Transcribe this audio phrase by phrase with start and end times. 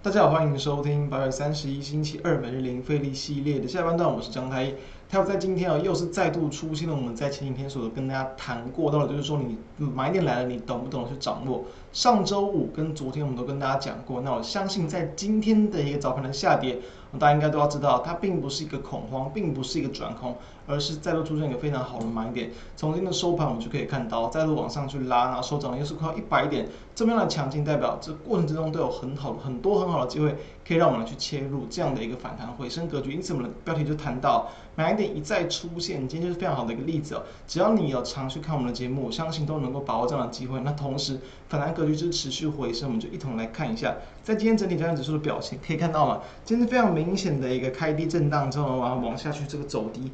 [0.00, 4.72] 大家好，欢迎收听八月三十一星期二每日零费力系列的下半段，我是张开。
[5.10, 11.64] 还有在今天啊，又是再度出现了我们在前几天所跟大家谈过到的，就是说你买点来了，你懂不懂去掌握？
[11.94, 16.78] 上周五跟昨天我们都跟大家讲过，那我相信在今天的一个早盘的下跌，
[17.18, 20.36] 大家应该都要知道，它并不是一个恐慌，并不是一个转空，
[20.66, 22.50] 而是再度出现一个非常好的买点。
[22.76, 30.36] 从今天的收盘我们就可以看到，再度往上去拉，然后收涨又是快一百点，这么样的强劲，代表这过程之中都有很好很多很好的机会，
[30.66, 33.12] 可以让我们来去切入这样的一个反弹回升格局。
[33.14, 34.46] 因此我们的标题就谈到。
[34.76, 37.22] 买一再出现，今天就是非常好的一个例子哦。
[37.46, 40.60] 只要你有常去看我们的节目，我相信都能够把握这样的机会。
[40.60, 50.10] 那同时，反弹格局是持续回升，我们就一同来看一下，在今天整体加权指数的表现，可以看到嘛，今天非常明显的一个开低震荡之后，然后往下去这个走低。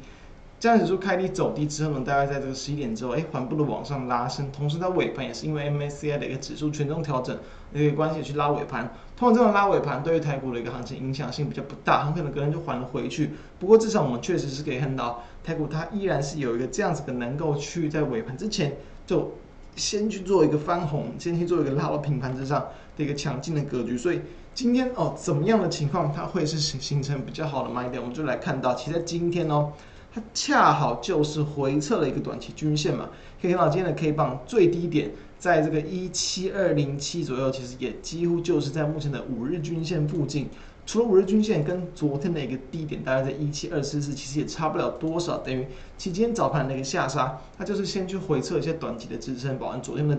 [0.57, 7.37] 这样指数开低走低之后呢，大概在这个十一点之后，哎，缓步的往上拉升，同时在尾盘也是因为 MACI 的一个指数权重调整
[7.73, 8.93] 的一个关系去拉尾盘。
[9.17, 13.31] 通常这种拉尾盘对于台股的一个行情影响性比较不大，很可能隔天就还了回去。
[13.59, 19.33] 不过至少我们确实是可以看到，台股它依然是有一个这样子的能够去在尾盘之前就
[19.75, 23.97] 先去做一个翻红，先去做一个拉到平盘之上的一个强劲的格局。
[23.97, 24.21] 所以
[24.53, 28.01] 今天哦，怎么样的情况它会是形形成比较好的买点？
[28.01, 29.73] 我们就来看到，其实在今天哦。
[30.15, 33.09] 它恰好就是回测了一个短期均线嘛，
[33.41, 40.47] 可以看到今天的 K 棒最低点在这个一七二零七左右，其实也几乎就是在目前的五日均线附近。
[40.85, 45.65] 除了五日均线跟昨天的一个低点大概在一七二四四，其实也差不了多少，等于
[45.97, 50.15] 其今天早盘的一个下杀，它就是先去回测一些短期的支撑，保安昨天的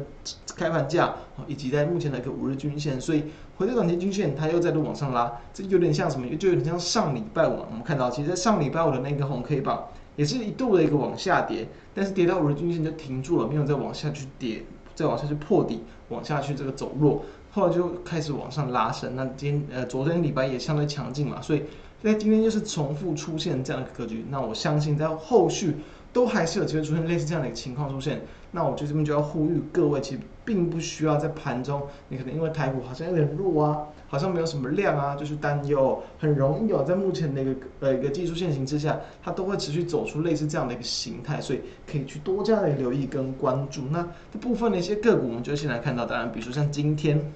[0.56, 1.14] 开盘价，
[1.46, 3.24] 以及在目前的一个五日均线，所以
[3.56, 6.26] 回测短期均线它又再度往上拉，这有点像什么？
[6.36, 9.86] 就有点像上礼拜五，我们看到，其实在上礼拜五的那个红 K 棒
[10.16, 14.64] 也是一度的一个往下跌，但是跌到五日均线就停住了，没有再往下去跌，
[14.96, 17.22] 再往下去破底，往下去这个走弱。
[17.56, 21.62] 后来就开始往上拉升，那今天呃昨天礼拜也相对强劲嘛，所以
[22.02, 25.74] 在今天又是重复出现这样的格局，那我相信在后续
[26.12, 28.20] 都还是有机会出现类似这样的一个情况出现。
[28.50, 41.60] 那我就这边就要呼吁各位，其实并不需要在盘中，你可能因为台股好像有点弱啊，好像没有什么量啊，就是担忧，很容易有在目前的一个呃一个技术线形之下，它都会持续走出类似这样的一个形态，所以
[41.90, 43.84] 可以去多加的留意跟关注。
[43.90, 47.32] 那这部分的一些个股，我们就先来看到，当然比如说像今天。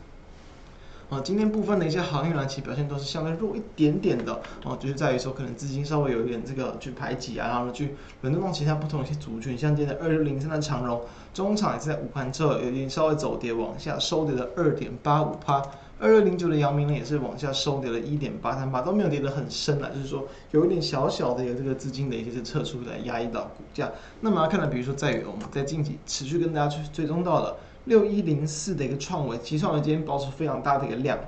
[1.10, 11.02] 哦，今天部分的一些行业呢，其实表现都是相对弱一点点的哦，就是在于说可能资金稍微有一点这个去排挤啊，然后去轮动其他不同一些族群，像今天的二六零三的长荣，
[11.34, 15.60] 中场也是在午盘之后有点稍微走跌往下收跌了二点八五趴，
[15.98, 23.90] 二六零九的阳明呢也是往下收跌了一点八三趴，都没有跌得很深啊，就是说有一点小小的一个这个资金的一些是撤出来压抑到股价。
[24.20, 27.56] 那么要看到，比如说在于我们在近期持续跟大家去追踪到了。
[27.84, 31.18] 六一零四的一个创维，其实创维今天爆出非常大的一个量，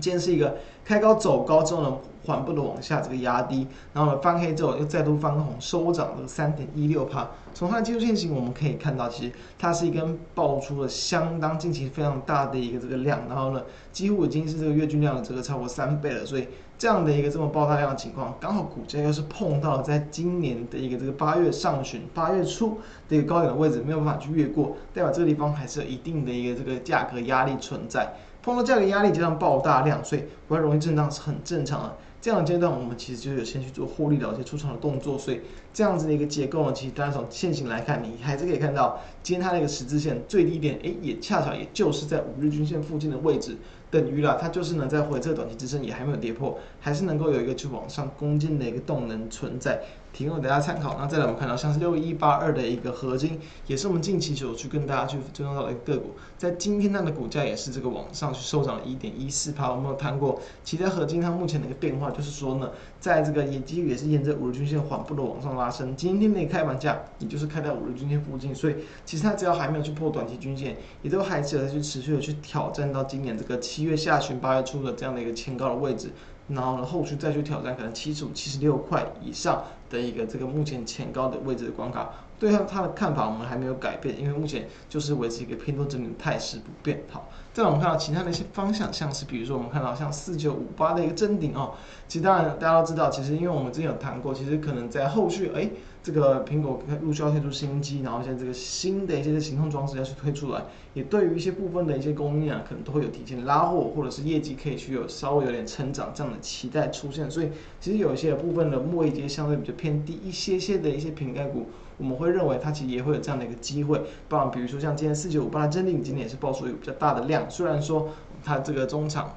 [0.00, 7.28] 今天是一个开高走高之后呢，缓步的往下这个压低，然后呢翻黑之后又再度翻红，收涨了三点一六趴。
[7.54, 13.62] 从它的技术线型我们可以看到，其实它是一根爆出了相当近期非常大的一个这个量，然后呢
[13.92, 16.46] 几乎已经是这个月均量的这个超过三倍了，所以。
[16.78, 22.78] 这样的一个这么爆大量的情况，刚好股价又是碰到了在今年的一个这个八月上旬、八月初
[23.08, 28.12] 的一个高点的位置，没有办法去越过，代表这个地方还是有一定的一个这个价格压力存在。
[28.46, 31.96] 碰到价格压力加上爆大量，所以不太容易震荡是很正常的。
[32.26, 35.42] 这样的阶段，我们其实就有先去做获利了结出场的动作，所以
[35.72, 43.56] 这样子的一个结构呢，其实大家从线型来看，你还是可以看到今天它的一个十字线最低点，诶，也恰巧也就是在五日均线附近的位置。
[43.88, 49.80] 等于了，它就是呢，在回撤短期支撑也还没有跌破，还是能够有一个去往上攻坚的一个动能存在，
[50.12, 50.96] 提供给大家参考。
[50.98, 53.38] 那再来我们看到像是六一八二的一个合金，
[53.68, 59.70] 也是我们近期所去跟大家去追踪到的一个个股，在今天它的股价也是这个往上去收涨了一点一四趴。
[59.70, 65.94] 我们有谈过，其他合金它目前的一个变化就是说呢，在这个也基于也是沿着五日均线缓步的往上拉升。
[65.94, 76.10] 今天的开盘价也就是开在五日均线附近，所以其实它只要还没有去破短期均线，也都还值得去持续的去挑战到今年这个七月下旬、八月初的这样的一个前高的位置，
[76.48, 82.10] 然后呢，后续再去挑战可能七十五、七十六块以上的一个这个目前前高的位置的关卡。
[82.38, 87.02] 对它它的看法，我们还没有改变，因为目前就是维持一个偏多整理的态势不变。
[87.10, 91.74] 好，再来我们看到其他的一些方向，像是比如说我们看到像四九五八的一个真顶哦，
[92.06, 95.70] 其实当然大家都知道，其实因为我们之前有谈过，其实可能在后续哎。
[96.06, 100.62] 这个苹果陆续要推出新机，然后现在这个新的一些行动装置要去推出来，
[100.94, 107.28] 也对于一些部分的一些供应啊，可能都会有提前拉货，或者是业绩可以去有稍微有点成长这样的期待出现。
[107.28, 107.48] 所以
[107.80, 111.66] 其实有一些部分的末一阶相对比较偏低一些些的一些苹概股，
[111.98, 114.00] 我们会认为它其实也会有这样的一个机会。
[114.28, 118.10] 包括比如说像今天四九五八的真顶，今天也是爆出一个比较大的量，虽然说
[118.44, 119.34] 它这个中场。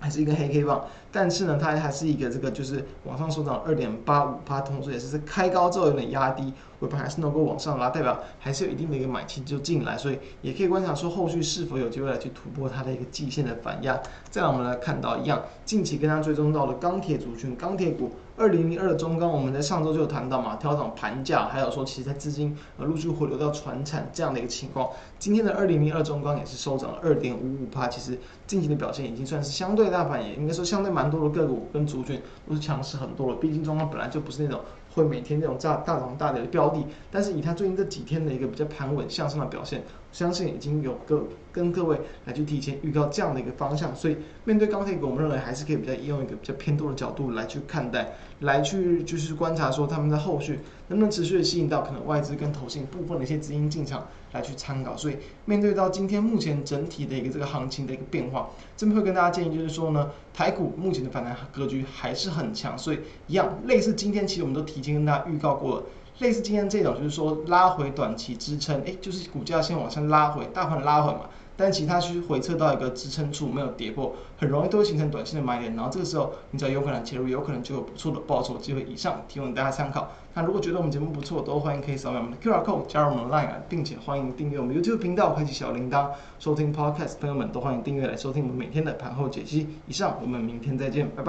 [0.00, 14.00] 还是一个黑 K 棒，但是呢，它还是一个这个就是往上收涨二点八五趴，同时也是开高之后有点压低，尾盘还是能够往上拉，代表还是有一定的一个买气就进来，所以也可以观察说后续是否有机会来去突破它的一个季线的反压。
[14.30, 24.88] 再来我们来看到一样，近期跟它追踪到了钢铁族群，钢铁股二零零二的中钢，我们在上周就有谈到嘛，调整盘价，还有说其实在资金呃陆续回流到传产这样的一个情况。
[25.18, 28.16] 今天的二零零二中钢也是收涨了二点五五趴，其实
[28.46, 29.88] 近期的表现已经算是相对。
[29.88, 34.60] 大盘也应该说相对蛮多的个股跟族群都是强势很多了，毕竟中钢本来就不是那种
[34.92, 65.82] 会每天那种大大涨大跌的标的，但是以它最近这几天的一个比较盘稳向上的表现，相信已经有个跟各位来去提前预告这样的一个方向，所以面对钢铁股，我们认为还是可以比较用一个比较偏多的角度来去看待，来去就是观察说他们在后续能不能持续的吸引到可能外资跟投信部分的一些资金进场来去参考，所以面对到今天目前整体的一个这个行情的一个变化，这边会跟大家建议就是说呢，台股目前的反弹格局还是很强，所以一样类似今天其实我们都提前跟大家预告过了。
[66.18, 71.20] 类似今天这种，就是说拉回短期支撑，哎，就是股价先往上拉回，大盘拉回嘛，
[71.56, 78.82] 但其他去回撤到一个支撑处没有跌破，很容易都会形成短线的买点，然后这个时候你只要有可能切入，有可能就有不错的报酬机会。
[78.82, 80.10] 以上提供大家参考。
[80.34, 87.18] 那如果觉得我们节目不错，都欢迎可以扫描我们的 QR code 加入我们的 Line，并且欢迎订阅我们 YouTube 频道，开启小铃铛，收听 Podcast。
[87.20, 89.68] 朋友们都欢迎订阅来收听我们每天的盘后解析。
[89.86, 91.26] 以上，我们明天再见，拜拜。